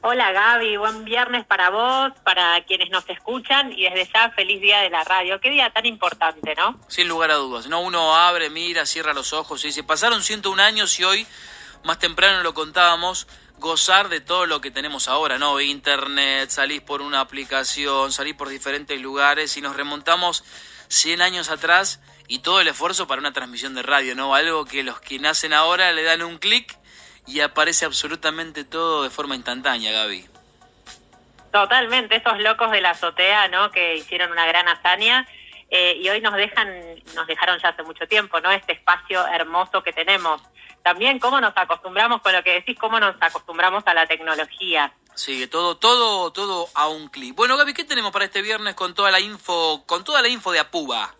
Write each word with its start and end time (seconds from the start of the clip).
Hola 0.00 0.30
Gaby, 0.30 0.76
buen 0.76 1.04
viernes 1.04 1.44
para 1.44 1.70
vos, 1.70 2.12
para 2.22 2.64
quienes 2.64 2.88
nos 2.90 3.08
escuchan 3.08 3.72
y 3.72 3.82
desde 3.82 4.08
ya 4.12 4.30
feliz 4.30 4.60
día 4.60 4.80
de 4.80 4.90
la 4.90 5.02
radio. 5.02 5.40
Qué 5.40 5.50
día 5.50 5.70
tan 5.70 5.86
importante, 5.86 6.54
¿no? 6.54 6.78
Sin 6.86 7.08
lugar 7.08 7.32
a 7.32 7.34
dudas. 7.34 7.66
No, 7.66 7.80
uno 7.80 8.14
abre, 8.14 8.48
mira, 8.48 8.86
cierra 8.86 9.12
los 9.12 9.32
ojos 9.32 9.64
y 9.64 9.68
dice, 9.68 9.82
pasaron 9.82 10.22
101 10.22 10.62
años 10.62 11.00
y 11.00 11.04
hoy, 11.04 11.26
más 11.82 11.98
temprano 11.98 12.44
lo 12.44 12.54
contábamos, 12.54 13.26
gozar 13.58 14.08
de 14.08 14.20
todo 14.20 14.46
lo 14.46 14.60
que 14.60 14.70
tenemos 14.70 15.08
ahora, 15.08 15.36
¿no? 15.36 15.60
Internet, 15.60 16.50
salís 16.50 16.80
por 16.80 17.02
una 17.02 17.18
aplicación, 17.18 18.12
salís 18.12 18.34
por 18.34 18.48
diferentes 18.48 19.00
lugares 19.00 19.56
y 19.56 19.60
nos 19.60 19.74
remontamos 19.74 20.44
100 20.86 21.22
años 21.22 21.50
atrás 21.50 22.00
y 22.28 22.38
todo 22.38 22.60
el 22.60 22.68
esfuerzo 22.68 23.08
para 23.08 23.20
una 23.20 23.32
transmisión 23.32 23.74
de 23.74 23.82
radio, 23.82 24.14
¿no? 24.14 24.32
Algo 24.36 24.64
que 24.64 24.84
los 24.84 25.00
que 25.00 25.18
nacen 25.18 25.52
ahora 25.52 25.90
le 25.90 26.04
dan 26.04 26.22
un 26.22 26.38
clic 26.38 26.78
y 27.28 27.40
aparece 27.40 27.84
absolutamente 27.84 28.64
todo 28.64 29.02
de 29.02 29.10
forma 29.10 29.36
instantánea, 29.36 29.92
Gaby. 29.92 30.26
Totalmente, 31.52 32.16
esos 32.16 32.38
locos 32.40 32.70
de 32.70 32.80
la 32.80 32.90
azotea, 32.90 33.48
¿no? 33.48 33.70
Que 33.70 33.96
hicieron 33.96 34.32
una 34.32 34.46
gran 34.46 34.66
hazaña 34.68 35.26
eh, 35.70 35.98
y 36.00 36.08
hoy 36.08 36.20
nos 36.20 36.34
dejan, 36.34 36.68
nos 37.14 37.26
dejaron 37.26 37.58
ya 37.60 37.68
hace 37.68 37.82
mucho 37.82 38.06
tiempo, 38.06 38.40
¿no? 38.40 38.50
Este 38.50 38.72
espacio 38.72 39.26
hermoso 39.26 39.82
que 39.82 39.92
tenemos. 39.92 40.40
También 40.82 41.18
cómo 41.18 41.40
nos 41.40 41.56
acostumbramos 41.56 42.22
con 42.22 42.32
lo 42.32 42.42
que 42.42 42.54
decís, 42.54 42.78
cómo 42.78 42.98
nos 42.98 43.14
acostumbramos 43.20 43.82
a 43.86 43.94
la 43.94 44.06
tecnología. 44.06 44.92
Sí, 45.14 45.46
todo, 45.48 45.76
todo, 45.76 46.32
todo 46.32 46.68
a 46.74 46.88
un 46.88 47.08
clic. 47.08 47.34
Bueno, 47.34 47.56
Gaby, 47.56 47.74
¿qué 47.74 47.84
tenemos 47.84 48.12
para 48.12 48.24
este 48.24 48.40
viernes 48.40 48.74
con 48.74 48.94
toda 48.94 49.10
la 49.10 49.20
info, 49.20 49.84
con 49.86 50.04
toda 50.04 50.22
la 50.22 50.28
info 50.28 50.52
de 50.52 50.60
Apuba? 50.60 51.14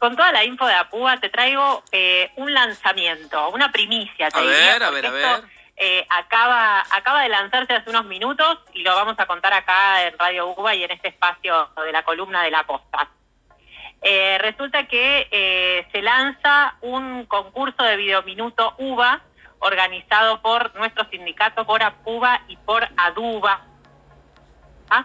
Con 0.00 0.16
toda 0.16 0.32
la 0.32 0.44
info 0.44 0.66
de 0.66 0.72
Apuba 0.72 1.18
te 1.18 1.28
traigo 1.28 1.84
eh, 1.92 2.32
un 2.36 2.54
lanzamiento, 2.54 3.50
una 3.50 3.70
primicia. 3.70 4.28
a 4.32 4.40
ver, 4.40 4.82
a 4.82 4.90
ver, 4.90 5.06
a 5.06 5.10
ver. 5.10 5.42
Eh, 5.76 6.06
acaba, 6.08 6.82
acaba 6.90 7.22
de 7.22 7.28
lanzarse 7.28 7.74
hace 7.74 7.90
unos 7.90 8.06
minutos 8.06 8.60
y 8.72 8.82
lo 8.82 8.94
vamos 8.94 9.16
a 9.18 9.26
contar 9.26 9.52
acá 9.52 10.06
en 10.06 10.18
Radio 10.18 10.48
UBA 10.48 10.74
y 10.74 10.84
en 10.84 10.90
este 10.90 11.08
espacio 11.08 11.68
de 11.84 11.92
la 11.92 12.02
columna 12.02 12.42
de 12.42 12.50
la 12.50 12.64
posta. 12.64 13.10
Eh, 14.00 14.38
resulta 14.38 14.88
que 14.88 15.86
se 15.92 16.00
lanza 16.00 16.76
un 16.80 17.26
concurso 17.26 17.82
de 17.82 17.98
videominuto 17.98 18.74
UBA 18.78 19.20
organizado 19.58 20.40
por 20.40 20.74
nuestro 20.76 21.04
sindicato, 21.10 21.66
por 21.66 21.82
APUBA 21.82 22.40
y 22.48 22.56
por 22.56 22.88
ADUBA. 22.96 23.60
¿Ah? 24.88 25.04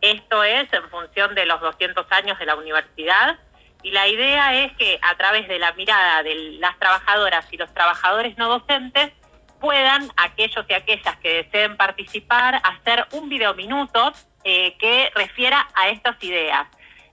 Esto 0.00 0.42
es 0.42 0.72
en 0.72 0.90
función 0.90 1.34
de 1.36 1.46
los 1.46 1.60
200 1.60 2.10
años 2.10 2.36
de 2.40 2.46
la 2.46 2.56
universidad 2.56 3.38
y 3.86 3.92
la 3.92 4.08
idea 4.08 4.52
es 4.64 4.72
que 4.72 4.98
a 5.00 5.14
través 5.14 5.46
de 5.46 5.60
la 5.60 5.72
mirada 5.74 6.24
de 6.24 6.34
las 6.58 6.76
trabajadoras 6.76 7.46
y 7.52 7.56
los 7.56 7.72
trabajadores 7.72 8.36
no 8.36 8.48
docentes 8.48 9.12
puedan 9.60 10.10
aquellos 10.16 10.66
y 10.68 10.72
aquellas 10.72 11.16
que 11.18 11.44
deseen 11.44 11.76
participar 11.76 12.60
hacer 12.64 13.06
un 13.12 13.28
videominuto 13.28 14.12
eh, 14.42 14.76
que 14.78 15.12
refiera 15.14 15.68
a 15.76 15.88
estas 15.90 16.20
ideas. 16.24 16.66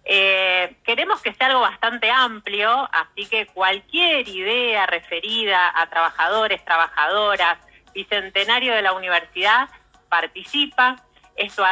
Eh, 0.03 0.75
queremos 0.83 1.21
que 1.21 1.35
sea 1.35 1.45
algo 1.45 1.59
bastante 1.59 2.09
amplio, 2.09 2.89
así 2.91 3.27
que 3.27 3.45
cualquier 3.45 4.27
idea 4.27 4.87
referida 4.87 5.79
a 5.79 5.87
trabajadores, 5.91 6.65
trabajadoras, 6.65 7.59
bicentenario 7.93 8.73
de 8.73 8.81
la 8.81 8.93
universidad, 8.93 9.69
participa. 10.09 10.95
Esto 11.35 11.63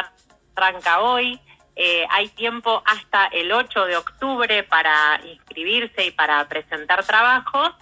arranca 0.54 1.00
hoy. 1.00 1.40
Eh, 1.74 2.06
hay 2.10 2.28
tiempo 2.28 2.82
hasta 2.84 3.26
el 3.26 3.50
8 3.50 3.86
de 3.86 3.96
octubre 3.96 4.62
para 4.64 5.20
inscribirse 5.24 6.06
y 6.06 6.10
para 6.10 6.46
presentar 6.48 7.04
trabajos 7.04 7.72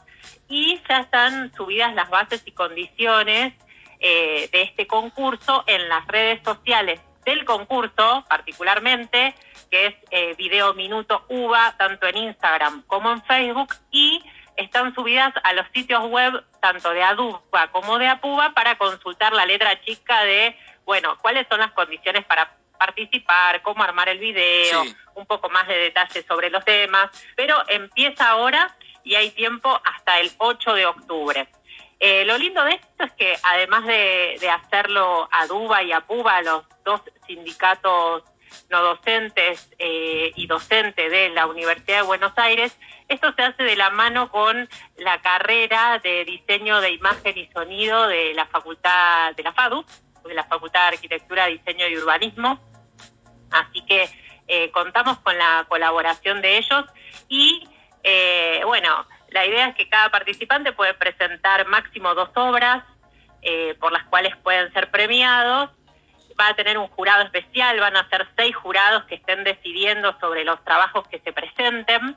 y 0.48 0.80
ya 0.88 1.00
están 1.00 1.52
subidas 1.56 1.94
las 1.94 2.08
bases 2.08 2.42
y 2.44 2.52
condiciones 2.52 3.52
eh, 3.98 4.48
de 4.52 4.62
este 4.62 4.86
concurso 4.86 5.64
en 5.66 5.88
las 5.88 6.06
redes 6.06 6.40
sociales 6.44 7.00
del 7.24 7.44
concurso 7.44 8.24
particularmente 8.28 9.34
que 9.70 9.86
es 9.86 9.94
eh, 10.10 10.34
Video 10.36 10.74
Minuto 10.74 11.24
UBA, 11.28 11.76
tanto 11.78 12.06
en 12.06 12.16
Instagram 12.16 12.82
como 12.86 13.10
en 13.12 13.22
Facebook, 13.22 13.74
y 13.90 14.22
están 14.56 14.94
subidas 14.94 15.32
a 15.44 15.52
los 15.52 15.66
sitios 15.72 16.04
web 16.08 16.44
tanto 16.60 16.90
de 16.90 17.02
ADUBA 17.02 17.68
como 17.70 17.98
de 17.98 18.08
APUBA 18.08 18.52
para 18.52 18.76
consultar 18.76 19.32
la 19.32 19.46
letra 19.46 19.80
chica 19.82 20.22
de, 20.24 20.56
bueno, 20.84 21.16
cuáles 21.22 21.46
son 21.48 21.60
las 21.60 21.72
condiciones 21.72 22.24
para 22.26 22.52
participar, 22.80 23.60
cómo 23.60 23.84
armar 23.84 24.08
el 24.08 24.18
video, 24.18 24.82
un 25.14 25.26
poco 25.26 25.50
más 25.50 25.68
de 25.68 25.76
detalles 25.76 26.24
sobre 26.26 26.48
los 26.48 26.64
temas, 26.64 27.10
pero 27.36 27.54
empieza 27.68 28.30
ahora 28.30 28.74
y 29.04 29.14
hay 29.14 29.30
tiempo 29.30 29.80
hasta 29.84 30.18
el 30.18 30.32
8 30.38 30.74
de 30.74 30.86
octubre. 30.86 31.46
Eh, 32.00 32.24
lo 32.24 32.38
lindo 32.38 32.64
de 32.64 32.72
esto 32.72 33.04
es 33.04 33.12
que 33.12 33.36
además 33.42 33.84
de, 33.86 34.38
de 34.40 34.48
hacerlo 34.48 35.28
ADUBA 35.30 35.82
y 35.82 35.92
APUBA, 35.92 36.40
los 36.40 36.64
dos 36.82 37.02
sindicatos 37.26 38.24
no 38.70 38.82
docentes 38.82 39.70
eh, 39.78 40.32
y 40.34 40.46
docentes 40.46 41.10
de 41.10 41.28
la 41.30 41.46
Universidad 41.46 41.98
de 41.98 42.06
Buenos 42.06 42.32
Aires. 42.36 42.76
Esto 43.08 43.32
se 43.34 43.42
hace 43.42 43.62
de 43.62 43.76
la 43.76 43.90
mano 43.90 44.30
con 44.30 44.68
la 44.96 45.20
carrera 45.20 46.00
de 46.02 46.24
diseño 46.24 46.80
de 46.80 46.92
imagen 46.92 47.36
y 47.36 47.46
sonido 47.52 48.06
de 48.06 48.32
la 48.34 48.46
facultad 48.46 49.34
de 49.36 49.42
la 49.42 49.52
FADU, 49.52 49.84
de 50.24 50.34
la 50.34 50.44
Facultad 50.44 50.80
de 50.82 50.96
Arquitectura, 50.96 51.46
Diseño 51.46 51.88
y 51.88 51.96
Urbanismo. 51.96 52.60
Así 53.50 53.82
que 53.82 54.08
eh, 54.48 54.70
contamos 54.70 55.18
con 55.18 55.36
la 55.36 55.64
colaboración 55.68 56.40
de 56.42 56.58
ellos 56.58 56.84
y 57.28 57.68
eh, 58.02 58.62
bueno, 58.64 59.06
la 59.30 59.46
idea 59.46 59.68
es 59.68 59.74
que 59.76 59.88
cada 59.88 60.10
participante 60.10 60.72
puede 60.72 60.94
presentar 60.94 61.66
máximo 61.66 62.14
dos 62.14 62.30
obras 62.34 62.84
por 63.78 63.90
las 63.90 64.04
cuales 64.04 64.36
pueden 64.36 64.70
ser 64.74 64.90
premiados 64.90 65.70
va 66.40 66.48
a 66.48 66.54
tener 66.54 66.78
un 66.78 66.88
jurado 66.88 67.22
especial, 67.24 67.78
van 67.78 67.96
a 67.96 68.08
ser 68.08 68.26
seis 68.36 68.56
jurados 68.56 69.04
que 69.04 69.16
estén 69.16 69.44
decidiendo 69.44 70.16
sobre 70.20 70.44
los 70.44 70.62
trabajos 70.64 71.06
que 71.08 71.20
se 71.20 71.32
presenten. 71.32 72.16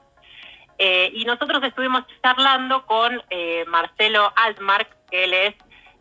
Eh, 0.77 1.11
y 1.13 1.25
nosotros 1.25 1.61
estuvimos 1.63 2.03
charlando 2.21 2.85
con 2.85 3.21
eh, 3.29 3.65
Marcelo 3.67 4.31
Altmark, 4.35 4.87
que 5.09 5.25
él 5.25 5.33
es 5.33 5.55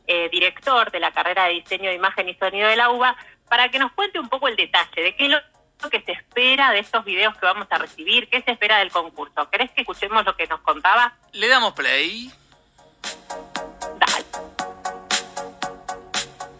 eh, 0.07 0.29
director 0.31 0.91
de 0.91 1.01
la 1.01 1.13
carrera 1.13 1.45
de 1.45 1.55
diseño 1.55 1.91
de 1.91 1.97
imagen 1.97 2.29
y 2.29 2.35
sonido 2.35 2.69
de 2.69 2.77
la 2.77 2.91
UBA, 2.91 3.17
para 3.49 3.69
que 3.71 3.79
nos 3.79 3.93
cuente 3.93 4.19
un 4.19 4.29
poco 4.29 4.49
el 4.49 4.57
detalle 4.57 5.03
de 5.03 5.17
qué 5.17 5.27
es 5.27 5.31
lo 5.31 5.91
que 5.91 6.01
se 6.03 6.13
espera 6.13 6.71
de 6.71 6.79
estos 6.79 7.05
videos 7.05 7.37
que 7.37 7.47
vamos 7.47 7.67
a 7.71 7.79
recibir, 7.79 8.29
qué 8.29 8.43
se 8.43 8.53
espera 8.53 8.79
del 8.79 8.91
concurso. 8.91 9.49
¿Querés 9.51 9.71
que 9.73 9.83
escuchemos 9.83 10.25
lo 10.25 10.37
que 10.37 10.47
nos 10.47 10.61
contaba? 10.61 11.15
Le 11.33 11.49
damos 11.49 11.73
play. 11.75 12.33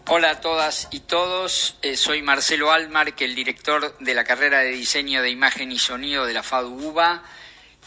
Hola 0.07 0.31
a 0.31 0.41
todas 0.41 0.89
y 0.91 0.99
todos, 0.99 1.77
eh, 1.81 1.95
soy 1.95 2.21
Marcelo 2.21 2.71
Almar, 2.71 3.15
que 3.15 3.25
el 3.25 3.33
director 3.33 3.97
de 3.97 4.13
la 4.13 4.23
carrera 4.23 4.59
de 4.59 4.71
diseño 4.71 5.21
de 5.21 5.31
imagen 5.31 5.71
y 5.71 5.79
sonido 5.79 6.25
de 6.25 6.33
la 6.33 6.43
FADU-UBA 6.43 7.23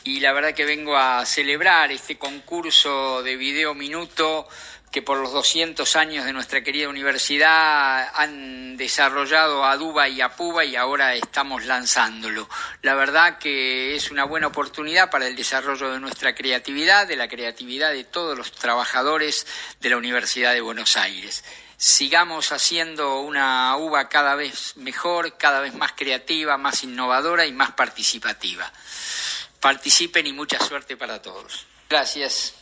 y 0.06 0.20
la 0.20 0.32
verdad 0.32 0.54
que 0.54 0.64
vengo 0.64 0.96
a 0.96 1.26
celebrar 1.26 1.90
este 1.90 2.16
concurso 2.16 3.24
de 3.24 3.36
video 3.36 3.74
minuto 3.74 4.48
que 4.92 5.02
por 5.02 5.18
los 5.18 5.32
200 5.32 5.96
años 5.96 6.24
de 6.24 6.32
nuestra 6.32 6.62
querida 6.62 6.88
universidad 6.88 8.08
han 8.14 8.76
desarrollado 8.76 9.64
a 9.64 9.76
Duba 9.76 10.08
y 10.08 10.20
a 10.20 10.28
Puba 10.36 10.64
y 10.64 10.76
ahora 10.76 11.14
estamos 11.16 11.64
lanzándolo. 11.66 12.48
La 12.82 12.94
verdad 12.94 13.38
que 13.38 13.96
es 13.96 14.12
una 14.12 14.24
buena 14.24 14.46
oportunidad 14.46 15.10
para 15.10 15.26
el 15.26 15.34
desarrollo 15.34 15.90
de 15.90 15.98
nuestra 15.98 16.36
creatividad, 16.36 17.08
de 17.08 17.16
la 17.16 17.26
creatividad 17.26 17.90
de 17.90 18.04
todos 18.04 18.38
los 18.38 18.52
trabajadores 18.52 19.44
de 19.80 19.90
la 19.90 19.96
Universidad 19.96 20.52
de 20.52 20.60
Buenos 20.60 20.96
Aires 20.96 21.42
sigamos 21.78 22.52
haciendo 22.52 23.20
una 23.20 23.76
uva 23.76 24.08
cada 24.08 24.34
vez 24.34 24.76
mejor, 24.76 25.36
cada 25.36 25.60
vez 25.60 25.74
más 25.74 25.92
creativa, 25.92 26.56
más 26.56 26.82
innovadora 26.84 27.44
y 27.44 27.52
más 27.52 27.72
participativa. 27.72 28.72
Participen 29.60 30.26
y 30.26 30.32
mucha 30.32 30.58
suerte 30.60 30.96
para 30.96 31.20
todos. 31.22 31.66
Gracias. 31.88 32.54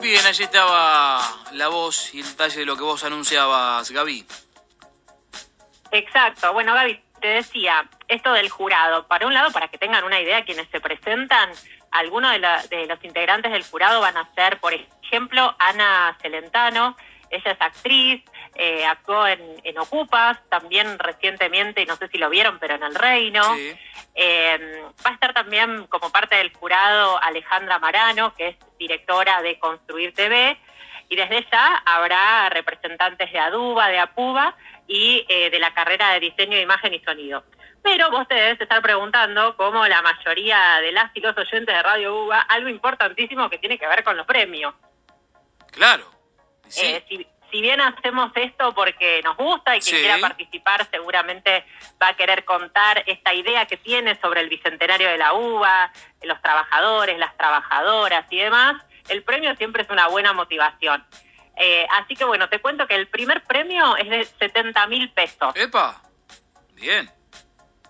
Bien, 0.00 0.24
allí 0.26 0.44
estaba 0.44 1.20
la 1.52 1.68
voz 1.68 2.14
y 2.14 2.20
el 2.20 2.26
detalle 2.26 2.60
de 2.60 2.66
lo 2.66 2.76
que 2.76 2.82
vos 2.82 3.02
anunciabas, 3.02 3.90
Gaby. 3.90 4.26
Exacto. 5.90 6.52
Bueno, 6.52 6.74
Gaby, 6.74 7.00
te 7.20 7.28
decía, 7.28 7.88
esto 8.08 8.32
del 8.32 8.48
jurado, 8.48 9.06
para 9.06 9.26
un 9.26 9.34
lado, 9.34 9.50
para 9.50 9.68
que 9.68 9.78
tengan 9.78 10.04
una 10.04 10.20
idea 10.20 10.44
quienes 10.44 10.68
se 10.68 10.80
presentan, 10.80 11.50
algunos 11.90 12.32
de, 12.32 12.86
los 12.86 13.02
integrantes 13.04 13.52
del 13.52 13.64
jurado 13.64 14.00
van 14.00 14.16
a 14.16 14.32
ser, 14.34 14.60
por 14.60 14.74
ejemplo, 14.74 15.54
Ana 15.58 16.16
Celentano, 16.20 16.96
ella 17.30 17.52
es 17.52 17.60
actriz, 17.60 18.22
eh, 18.58 18.84
actuó 18.84 19.26
en, 19.26 19.78
Ocupas, 19.78 20.38
también 20.48 20.98
recientemente, 20.98 21.82
y 21.82 21.86
no 21.86 21.96
sé 21.96 22.08
si 22.08 22.18
lo 22.18 22.30
vieron, 22.30 22.58
pero 22.58 22.74
en 22.74 22.82
El 22.82 22.94
Reino. 22.94 23.42
Eh, 24.14 24.82
va 25.04 25.10
a 25.10 25.14
estar 25.14 25.34
también 25.34 25.86
como 25.88 26.10
parte 26.10 26.36
del 26.36 26.52
jurado 26.54 27.22
Alejandra 27.22 27.78
Marano, 27.78 28.34
que 28.34 28.48
es 28.48 28.56
directora 28.78 29.42
de 29.42 29.58
Construir 29.58 30.14
TV, 30.14 30.56
y 31.08 31.16
desde 31.16 31.46
ya 31.52 31.82
habrá 31.84 32.48
representantes 32.48 33.30
de 33.30 33.38
Aduba, 33.38 33.88
de 33.88 33.98
Apuba 33.98 34.56
y 34.86 35.24
eh, 35.28 35.50
de 35.50 35.58
la 35.58 35.74
carrera 35.74 36.12
de 36.12 36.20
diseño 36.20 36.56
de 36.56 36.62
imagen 36.62 36.94
y 36.94 37.00
sonido. 37.00 37.44
Pero 37.82 38.10
vos 38.10 38.26
te 38.26 38.34
debes 38.34 38.60
estar 38.60 38.82
preguntando, 38.82 39.56
como 39.56 39.86
la 39.86 40.02
mayoría 40.02 40.80
de 40.80 40.92
las 40.92 41.14
y 41.14 41.20
los 41.20 41.36
oyentes 41.36 41.74
de 41.74 41.82
Radio 41.82 42.24
UBA, 42.24 42.40
algo 42.40 42.68
importantísimo 42.68 43.48
que 43.48 43.58
tiene 43.58 43.78
que 43.78 43.86
ver 43.86 44.02
con 44.02 44.16
los 44.16 44.26
premios. 44.26 44.74
Claro. 45.70 46.04
Eh, 46.76 47.04
si, 47.08 47.26
bien 47.50 47.80
hacemos 47.80 48.32
esto 48.34 48.74
porque 48.74 49.20
nos 49.22 49.36
gusta 49.36 49.76
y 49.76 49.80
quien 49.80 50.00
quiera 50.00 50.18
participar 50.18 50.86
seguramente 50.90 51.64
va 52.02 52.08
a 52.08 52.16
querer 52.16 52.44
contar 52.44 53.02
esta 53.06 53.32
idea 53.34 53.66
que 53.66 53.76
tiene 53.76 54.18
sobre 54.20 54.40
el 54.40 54.48
bicentenario 54.48 55.08
de 55.08 55.18
la 55.18 55.32
uva, 55.34 55.92
los 56.22 56.40
trabajadores, 56.42 57.18
las 57.18 57.36
trabajadoras 57.36 58.26
y 58.30 58.38
demás, 58.38 58.82
el 59.08 59.22
premio 59.22 59.54
siempre 59.56 59.82
es 59.82 59.90
una 59.90 60.08
buena 60.08 60.32
motivación. 60.32 61.04
Eh, 61.56 61.86
así 61.90 62.14
que 62.14 62.24
bueno, 62.24 62.48
te 62.48 62.60
cuento 62.60 62.86
que 62.86 62.94
el 62.94 63.08
primer 63.08 63.44
premio 63.44 63.96
es 63.96 64.08
de 64.10 64.24
70 64.24 64.86
mil 64.88 65.10
pesos. 65.10 65.54
¡Epa! 65.56 66.02
Bien. 66.74 67.10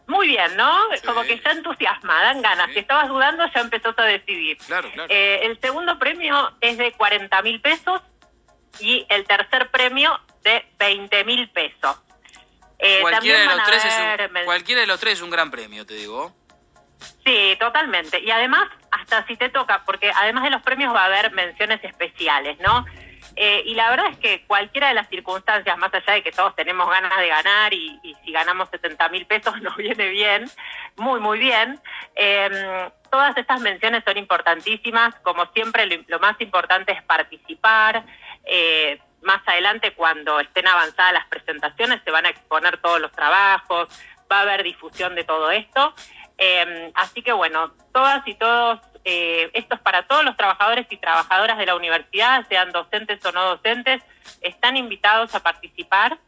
Muy 0.06 0.28
bien, 0.28 0.56
¿no? 0.56 0.72
Como 1.04 1.22
que 1.22 1.40
ya 1.40 1.50
entusiasma, 1.50 2.22
dan 2.22 2.40
ganas. 2.42 2.72
Si 2.72 2.78
estabas 2.78 3.08
dudando, 3.08 3.44
ya 3.52 3.60
empezó 3.60 3.92
a 3.96 4.04
decidir. 4.04 4.56
Claro, 4.58 4.88
claro. 4.92 5.12
Eh, 5.12 5.40
el 5.42 5.60
segundo 5.60 5.98
premio 5.98 6.52
es 6.60 6.78
de 6.78 6.92
40 6.92 7.42
mil 7.42 7.60
pesos 7.60 8.00
y 8.80 9.06
el 9.08 9.26
tercer 9.26 9.70
premio 9.70 10.18
de 10.42 10.64
20 10.78 11.24
mil 11.24 11.48
pesos. 11.50 11.96
Eh, 12.78 12.98
cualquiera, 13.00 13.40
de 13.40 13.46
los 13.46 13.64
tres 13.64 13.84
es 13.84 13.94
un, 13.98 14.44
cualquiera 14.44 14.80
de 14.82 14.86
los 14.86 15.00
tres 15.00 15.14
es 15.14 15.22
un 15.22 15.30
gran 15.30 15.50
premio, 15.50 15.86
te 15.86 15.94
digo. 15.94 16.34
Sí, 17.24 17.56
totalmente. 17.58 18.20
Y 18.20 18.30
además, 18.30 18.68
hasta 18.90 19.26
si 19.26 19.36
te 19.36 19.48
toca, 19.48 19.82
porque 19.84 20.10
además 20.14 20.44
de 20.44 20.50
los 20.50 20.62
premios 20.62 20.94
va 20.94 21.02
a 21.02 21.06
haber 21.06 21.32
menciones 21.32 21.82
especiales, 21.82 22.58
¿no? 22.60 22.84
Eh, 23.34 23.62
y 23.66 23.74
la 23.74 23.90
verdad 23.90 24.06
es 24.12 24.18
que 24.18 24.44
cualquiera 24.46 24.88
de 24.88 24.94
las 24.94 25.08
circunstancias, 25.08 25.76
más 25.76 25.92
allá 25.92 26.14
de 26.14 26.22
que 26.22 26.32
todos 26.32 26.54
tenemos 26.56 26.88
ganas 26.88 27.18
de 27.18 27.28
ganar 27.28 27.74
y, 27.74 28.16
si 28.24 28.32
ganamos 28.32 28.70
70 28.70 29.08
mil 29.10 29.26
pesos 29.26 29.60
nos 29.62 29.76
viene 29.76 30.08
bien, 30.08 30.50
muy, 30.96 31.20
muy 31.20 31.38
bien, 31.38 31.78
em, 32.14 32.90
todas 33.10 33.36
estas 33.36 33.60
menciones 33.60 34.04
son 34.04 34.16
importantísimas. 34.16 35.14
Como 35.16 35.46
siempre, 35.52 35.86
lo, 36.06 36.18
más 36.18 36.40
importante 36.40 36.92
es 36.92 37.02
participar. 37.02 38.04
Eh, 38.46 39.00
más 39.22 39.42
adelante, 39.46 39.92
cuando 39.94 40.40
estén 40.40 40.66
avanzadas 40.68 41.12
las 41.12 41.26
presentaciones, 41.26 42.00
se 42.04 42.10
van 42.10 42.26
a 42.26 42.30
exponer 42.30 42.78
todos 42.78 43.00
los 43.00 43.12
trabajos, 43.12 43.88
va 44.30 44.38
a 44.38 44.42
haber 44.42 44.62
difusión 44.62 45.14
de 45.14 45.24
todo 45.24 45.50
esto. 45.50 45.94
Em, 46.38 46.92
así 46.94 47.22
que 47.22 47.32
bueno, 47.32 47.72
todas 47.92 48.26
y 48.26 48.34
todos 48.34 48.80
eh, 49.08 49.50
esto 49.54 49.76
es 49.76 49.80
para 49.80 50.06
todos 50.08 50.24
los 50.24 50.36
trabajadores 50.36 50.86
y 50.90 50.96
trabajadoras 50.96 51.58
de 51.58 51.66
la 51.66 51.76
universidad, 51.76 52.44
sean 52.48 52.72
docentes 52.72 53.24
o 53.24 53.30
no 53.30 53.44
docentes, 53.44 54.02
están 54.40 54.76
invitados 54.76 55.32
a 55.36 55.40
participar. 55.40 56.18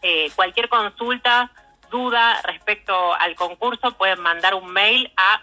Eh, 0.00 0.30
cualquier 0.36 0.68
consulta, 0.68 1.50
duda 1.90 2.40
respecto 2.42 3.14
al 3.14 3.34
concurso, 3.34 3.96
pueden 3.96 4.20
mandar 4.20 4.54
un 4.54 4.70
mail 4.72 5.12
a 5.16 5.40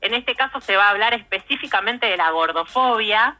en 0.00 0.14
este 0.14 0.34
caso 0.34 0.60
se 0.60 0.76
va 0.76 0.86
a 0.86 0.90
hablar 0.90 1.14
específicamente 1.14 2.06
de 2.06 2.16
la 2.16 2.32
gordofobia, 2.32 3.36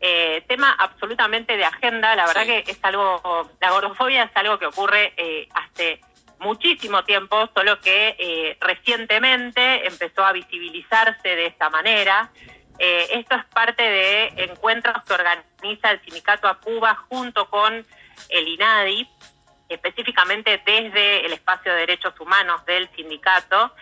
eh, 0.00 0.42
tema 0.48 0.74
absolutamente 0.76 1.56
de 1.56 1.64
agenda. 1.64 2.16
La 2.16 2.26
verdad 2.26 2.46
que 2.46 2.64
es 2.66 2.78
algo, 2.82 3.48
la 3.60 3.70
gordofobia 3.70 4.24
es 4.24 4.36
algo 4.36 4.58
que 4.58 4.66
ocurre 4.66 5.12
eh, 5.16 5.48
hace 5.54 6.00
muchísimo 6.44 7.04
tiempo, 7.04 7.50
solo 7.54 7.80
que 7.80 8.16
eh, 8.18 8.56
recientemente 8.60 9.86
empezó 9.86 10.24
a 10.24 10.32
visibilizarse 10.32 11.28
de 11.28 11.46
esta 11.46 11.70
manera. 11.70 12.30
esto 12.78 13.36
es 13.36 13.44
parte 13.46 13.82
de 13.82 14.26
encuentros 14.44 15.02
que 15.04 15.14
organiza 15.14 15.90
el 15.90 16.00
sindicato 16.02 16.48
ACUBA 16.48 16.94
junto 17.08 17.48
con 17.48 17.86
el 18.28 18.48
INADI, 18.48 19.08
específicamente 19.68 20.62
desde 20.64 21.26
el 21.26 21.32
espacio 21.32 21.72
de 21.72 21.80
derechos 21.80 22.18
humanos 22.20 22.64
del 22.66 22.88
sindicato. 22.94 23.72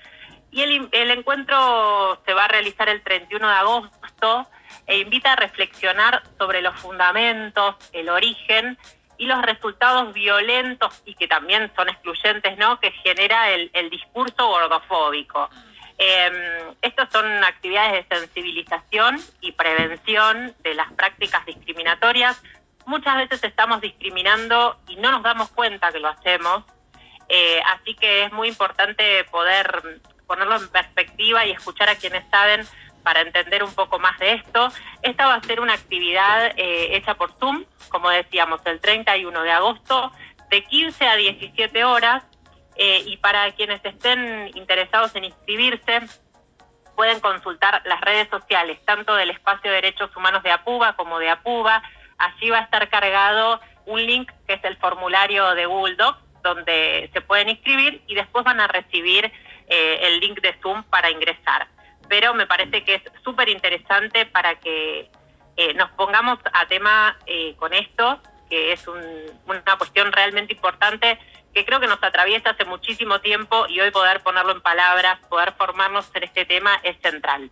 Y 0.50 0.60
el, 0.62 1.10
encuentro 1.10 2.20
se 2.26 2.34
va 2.34 2.44
a 2.44 2.48
realizar 2.48 2.88
el 2.88 3.02
31 3.02 3.48
de 3.48 3.54
agosto 3.54 4.46
e 4.86 4.98
invita 4.98 5.32
a 5.32 5.36
reflexionar 5.36 6.22
sobre 6.38 6.60
los 6.60 6.78
fundamentos, 6.78 7.76
el 7.92 8.10
origen 8.10 8.78
y 9.22 9.26
los 9.26 9.40
resultados 9.40 10.12
violentos 10.12 11.00
y 11.04 11.14
que 11.14 11.28
también 11.28 11.70
son 11.76 11.88
excluyentes, 11.88 12.58
¿no? 12.58 12.80
Que 12.80 12.90
genera 12.90 13.50
el, 13.50 13.88
discurso 13.88 14.48
gordofóbico. 14.48 15.48
Eh, 15.96 16.74
estas 16.82 17.08
son 17.12 17.24
actividades 17.44 18.08
de 18.08 18.16
sensibilización 18.18 19.20
y 19.40 19.52
prevención 19.52 20.52
de 20.64 20.74
las 20.74 20.92
prácticas 20.94 21.46
discriminatorias. 21.46 22.42
Muchas 22.84 23.14
veces 23.14 23.44
estamos 23.44 23.80
discriminando 23.80 24.80
y 24.88 24.96
no 24.96 25.12
nos 25.12 25.22
damos 25.22 25.50
cuenta 25.50 25.92
que 25.92 26.00
lo 26.00 26.08
hacemos. 26.08 26.64
Eh, 27.28 27.62
así 27.76 27.94
que 27.94 28.24
es 28.24 28.32
muy 28.32 28.48
importante 28.48 29.22
poder 29.30 30.00
ponerlo 30.26 30.56
en 30.56 30.68
perspectiva 30.68 31.46
y 31.46 31.52
escuchar 31.52 31.88
a 31.90 31.94
quienes 31.94 32.28
saben 32.28 32.66
para 33.02 33.20
entender 33.20 33.62
un 33.62 33.74
poco 33.74 33.98
más 33.98 34.18
de 34.18 34.34
esto. 34.34 34.68
Esta 35.02 35.26
va 35.26 35.34
a 35.34 35.42
ser 35.42 35.60
una 35.60 35.74
actividad 35.74 36.52
eh, 36.56 36.96
hecha 36.96 37.14
por 37.14 37.32
Zoom, 37.38 37.64
como 37.88 38.10
decíamos, 38.10 38.60
el 38.64 38.80
31 38.80 39.42
de 39.42 39.50
agosto, 39.50 40.12
de 40.50 40.64
15 40.64 41.06
a 41.06 41.16
17 41.16 41.84
horas. 41.84 42.22
Eh, 42.76 43.02
y 43.06 43.18
para 43.18 43.50
quienes 43.52 43.84
estén 43.84 44.50
interesados 44.54 45.14
en 45.14 45.24
inscribirse, 45.24 46.00
pueden 46.96 47.20
consultar 47.20 47.82
las 47.84 48.00
redes 48.00 48.28
sociales, 48.28 48.78
tanto 48.84 49.14
del 49.14 49.30
Espacio 49.30 49.70
de 49.70 49.76
Derechos 49.76 50.14
Humanos 50.16 50.42
de 50.42 50.52
APUBA 50.52 50.94
como 50.94 51.18
de 51.18 51.28
APUBA. 51.30 51.82
Allí 52.18 52.50
va 52.50 52.58
a 52.58 52.62
estar 52.62 52.88
cargado 52.88 53.60
un 53.86 54.04
link 54.06 54.30
que 54.46 54.54
es 54.54 54.64
el 54.64 54.76
formulario 54.76 55.54
de 55.54 55.66
Google 55.66 55.96
Docs, 55.96 56.18
donde 56.42 57.10
se 57.12 57.20
pueden 57.20 57.48
inscribir 57.48 58.02
y 58.06 58.14
después 58.14 58.44
van 58.44 58.60
a 58.60 58.68
recibir 58.68 59.30
eh, 59.68 59.98
el 60.02 60.20
link 60.20 60.40
de 60.40 60.54
Zoom 60.62 60.82
para 60.84 61.10
ingresar. 61.10 61.66
Pero 62.12 62.34
me 62.34 62.46
parece 62.46 62.84
que 62.84 62.96
es 62.96 63.02
súper 63.24 63.48
interesante 63.48 64.26
para 64.26 64.60
que 64.60 65.10
eh, 65.56 65.72
nos 65.72 65.90
pongamos 65.92 66.38
a 66.52 66.66
tema 66.66 67.16
eh, 67.24 67.54
con 67.56 67.72
esto, 67.72 68.20
que 68.50 68.74
es 68.74 68.86
una 68.86 69.78
cuestión 69.78 70.12
realmente 70.12 70.52
importante 70.52 71.18
que 71.54 71.64
creo 71.64 71.80
que 71.80 71.86
nos 71.86 72.02
atraviesa 72.02 72.50
hace 72.50 72.66
muchísimo 72.66 73.22
tiempo 73.22 73.66
y 73.66 73.80
hoy 73.80 73.90
poder 73.92 74.22
ponerlo 74.22 74.52
en 74.52 74.60
palabras, 74.60 75.20
poder 75.30 75.54
formarnos 75.56 76.04
en 76.12 76.24
este 76.24 76.44
tema 76.44 76.78
es 76.82 77.00
central. 77.00 77.50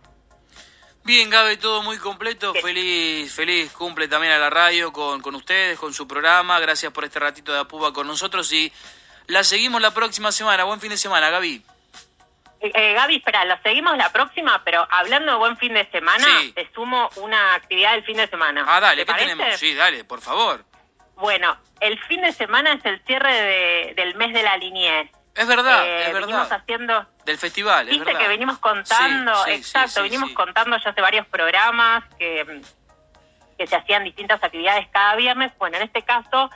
Bien, 1.03 1.31
Gaby, 1.31 1.57
todo 1.57 1.81
muy 1.81 1.97
completo. 1.97 2.53
Feliz 2.53 3.33
feliz 3.33 3.71
cumple 3.71 4.07
también 4.07 4.33
a 4.33 4.37
la 4.37 4.51
radio 4.51 4.93
con, 4.93 5.21
con 5.21 5.33
ustedes, 5.33 5.79
con 5.79 5.91
su 5.91 6.07
programa. 6.07 6.59
Gracias 6.59 6.93
por 6.93 7.03
este 7.03 7.17
ratito 7.17 7.51
de 7.51 7.61
Apuba 7.61 7.93
con 7.93 8.05
nosotros 8.05 8.53
y 8.53 8.71
la 9.25 9.43
seguimos 9.43 9.81
la 9.81 9.91
próxima 9.91 10.31
semana. 10.31 10.65
Buen 10.65 10.79
fin 10.79 10.91
de 10.91 10.97
semana, 10.97 11.31
Gaby. 11.31 11.63
Eh, 12.61 12.93
Gaby, 12.93 13.15
espera, 13.15 13.43
lo 13.45 13.57
seguimos 13.63 13.97
la 13.97 14.11
próxima, 14.11 14.61
pero 14.63 14.87
hablando 14.91 15.31
de 15.31 15.37
buen 15.39 15.57
fin 15.57 15.73
de 15.73 15.89
semana, 15.89 16.27
te 16.53 16.69
sumo 16.73 17.09
una 17.15 17.55
actividad 17.55 17.93
del 17.93 18.03
fin 18.03 18.17
de 18.17 18.27
semana. 18.27 18.63
Ah, 18.67 18.79
dale, 18.79 19.03
¿qué 19.03 19.13
tenemos? 19.13 19.55
Sí, 19.57 19.73
dale, 19.73 20.03
por 20.03 20.21
favor. 20.21 20.63
Bueno, 21.15 21.57
el 21.79 21.99
fin 22.03 22.21
de 22.21 22.31
semana 22.31 22.73
es 22.73 22.85
el 22.85 22.99
cierre 23.05 23.93
del 23.95 24.15
mes 24.15 24.33
de 24.33 24.43
la 24.43 24.57
niñez. 24.57 25.09
Es 25.33 25.47
verdad, 25.47 25.85
eh, 25.85 26.07
es 26.07 26.13
verdad. 26.13 26.27
Venimos 26.27 26.51
haciendo... 26.51 27.07
Del 27.25 27.37
festival, 27.37 27.87
es 27.87 27.95
Viste 27.95 28.15
que 28.15 28.27
venimos 28.27 28.59
contando, 28.59 29.47
exacto, 29.47 30.03
venimos 30.03 30.31
contando 30.31 30.77
ya 30.77 30.89
hace 30.89 31.01
varios 31.01 31.25
programas 31.27 32.03
que, 32.17 32.61
que 33.57 33.67
se 33.67 33.75
hacían 33.75 34.03
distintas 34.03 34.43
actividades 34.43 34.87
cada 34.91 35.15
viernes. 35.15 35.51
Bueno, 35.57 35.77
en 35.77 35.83
este 35.83 36.01
caso, 36.03 36.49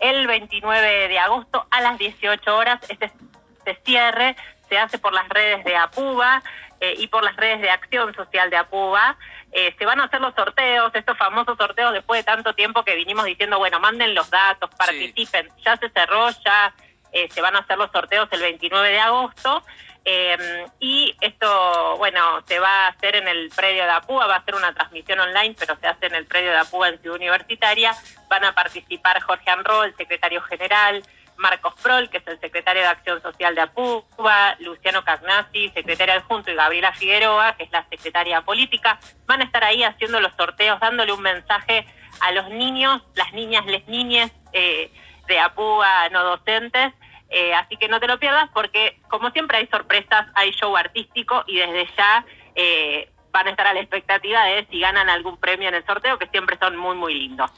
el 0.00 0.26
29 0.26 1.08
de 1.08 1.18
agosto 1.18 1.66
a 1.70 1.80
las 1.80 1.98
18 1.98 2.56
horas, 2.56 2.80
este, 2.88 3.12
este 3.58 3.80
cierre 3.84 4.36
se 4.68 4.78
hace 4.78 4.98
por 4.98 5.12
las 5.12 5.28
redes 5.28 5.64
de 5.64 5.76
APUBA 5.76 6.42
eh, 6.80 6.94
y 6.98 7.06
por 7.08 7.22
las 7.22 7.36
redes 7.36 7.60
de 7.60 7.70
Acción 7.70 8.14
Social 8.14 8.50
de 8.50 8.56
APUBA. 8.56 9.16
Eh, 9.52 9.74
se 9.78 9.86
van 9.86 10.00
a 10.00 10.04
hacer 10.04 10.20
los 10.20 10.34
sorteos, 10.34 10.90
estos 10.94 11.16
famosos 11.16 11.56
sorteos 11.56 11.92
después 11.92 12.20
de 12.20 12.24
tanto 12.24 12.54
tiempo 12.54 12.84
que 12.84 12.94
vinimos 12.94 13.24
diciendo, 13.24 13.58
bueno, 13.58 13.80
manden 13.80 14.14
los 14.14 14.28
datos, 14.30 14.70
participen. 14.76 15.50
Ya 15.64 15.76
se 15.76 15.88
cerró, 15.90 16.28
ya 16.44 16.74
eh, 17.12 17.28
se 17.30 17.40
van 17.40 17.56
a 17.56 17.60
hacer 17.60 17.78
los 17.78 17.90
sorteos 17.90 18.28
el 18.32 18.40
29 18.40 18.88
de 18.90 19.00
agosto. 19.00 19.64
Eh, 20.04 20.66
y 20.78 21.16
esto, 21.20 21.96
bueno, 21.96 22.40
se 22.46 22.60
va 22.60 22.86
a 22.86 22.88
hacer 22.88 23.16
en 23.16 23.26
el 23.26 23.50
predio 23.50 23.84
de 23.84 23.90
APUA, 23.90 24.26
va 24.26 24.36
a 24.36 24.44
ser 24.44 24.54
una 24.54 24.72
transmisión 24.72 25.18
online, 25.18 25.56
pero 25.58 25.76
se 25.80 25.86
hace 25.88 26.06
en 26.06 26.14
el 26.14 26.26
predio 26.26 26.50
de 26.52 26.58
APUA 26.58 26.90
en 26.90 27.00
Ciudad 27.00 27.16
Universitaria. 27.16 27.92
Van 28.28 28.44
a 28.44 28.54
participar 28.54 29.20
Jorge 29.22 29.50
Anro, 29.50 29.82
el 29.82 29.96
secretario 29.96 30.42
general, 30.42 31.02
Marcos 31.38 31.74
Prol, 31.82 32.08
que 32.10 32.18
es 32.18 32.26
el 32.26 32.40
secretario 32.40 32.82
de 32.82 32.88
Acción 32.88 33.22
Social 33.22 33.54
de 33.54 33.62
APUA, 33.62 34.56
Luciano 34.60 35.04
Cagnazzi, 35.04 35.70
secretario 35.70 36.14
adjunto, 36.14 36.50
y 36.50 36.54
Gabriela 36.54 36.92
Figueroa, 36.92 37.56
que 37.56 37.64
es 37.64 37.72
la 37.72 37.86
secretaria 37.88 38.42
política. 38.42 38.98
Van 39.26 39.40
a 39.40 39.44
estar 39.44 39.64
ahí 39.64 39.82
haciendo 39.82 40.20
los 40.20 40.32
sorteos, 40.36 40.80
dándole 40.80 41.12
un 41.12 41.22
mensaje 41.22 41.86
a 42.20 42.32
los 42.32 42.48
niños, 42.50 43.02
las 43.14 43.32
niñas, 43.32 43.66
les 43.66 43.86
niñas 43.88 44.30
eh, 44.52 44.90
de 45.26 45.38
APUA 45.38 46.08
no 46.10 46.24
docentes, 46.24 46.92
eh, 47.28 47.54
así 47.54 47.76
que 47.76 47.88
no 47.88 48.00
te 48.00 48.06
lo 48.06 48.18
pierdas 48.18 48.48
porque, 48.54 49.00
como 49.08 49.30
siempre, 49.30 49.58
hay 49.58 49.66
sorpresas, 49.66 50.26
hay 50.34 50.52
show 50.52 50.76
artístico 50.76 51.44
y 51.46 51.56
desde 51.56 51.88
ya 51.96 52.24
eh, 52.54 53.10
van 53.32 53.48
a 53.48 53.50
estar 53.50 53.66
a 53.66 53.74
la 53.74 53.80
expectativa 53.80 54.44
de 54.44 54.66
si 54.70 54.80
ganan 54.80 55.10
algún 55.10 55.36
premio 55.36 55.68
en 55.68 55.74
el 55.74 55.84
sorteo, 55.84 56.18
que 56.18 56.28
siempre 56.28 56.56
son 56.58 56.76
muy, 56.76 56.96
muy 56.96 57.14
lindos. 57.14 57.50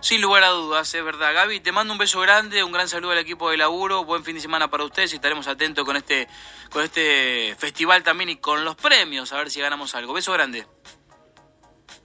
Sin 0.00 0.20
lugar 0.20 0.44
a 0.44 0.48
dudas, 0.48 0.94
es 0.94 1.04
verdad. 1.04 1.34
Gaby, 1.34 1.60
te 1.60 1.72
mando 1.72 1.92
un 1.92 1.98
beso 1.98 2.20
grande, 2.20 2.62
un 2.62 2.72
gran 2.72 2.88
saludo 2.88 3.12
al 3.12 3.18
equipo 3.18 3.50
de 3.50 3.56
laburo, 3.56 4.04
buen 4.04 4.24
fin 4.24 4.34
de 4.34 4.40
semana 4.40 4.68
para 4.68 4.84
ustedes 4.84 5.12
y 5.12 5.16
estaremos 5.16 5.48
atentos 5.48 5.84
con 5.84 5.96
este, 5.96 6.28
con 6.70 6.82
este 6.82 7.56
festival 7.58 8.02
también 8.02 8.30
y 8.30 8.36
con 8.36 8.64
los 8.64 8.76
premios, 8.76 9.32
a 9.32 9.38
ver 9.38 9.50
si 9.50 9.60
ganamos 9.60 9.94
algo. 9.94 10.12
Beso 10.12 10.32
grande. 10.32 10.66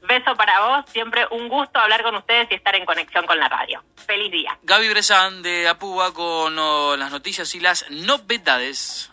Beso 0.01 0.35
para 0.35 0.59
vos, 0.61 0.85
siempre 0.91 1.27
un 1.29 1.47
gusto 1.47 1.79
hablar 1.79 2.01
con 2.01 2.15
ustedes 2.15 2.47
y 2.49 2.55
estar 2.55 2.75
en 2.75 2.85
conexión 2.85 3.25
con 3.27 3.37
la 3.39 3.47
radio. 3.49 3.83
Feliz 4.07 4.31
día. 4.31 4.57
Gaby 4.63 4.89
Bresan 4.89 5.43
de 5.43 5.67
Apuba 5.67 6.11
con 6.11 6.57
oh, 6.57 6.97
las 6.97 7.11
noticias 7.11 7.53
y 7.53 7.59
las 7.59 7.89
novedades. 7.91 9.11